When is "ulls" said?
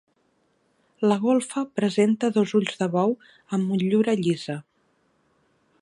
2.61-2.81